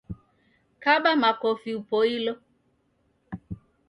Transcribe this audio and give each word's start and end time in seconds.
Kaba 0.83 1.11
makofi 1.21 1.71
upoilo 1.79 2.33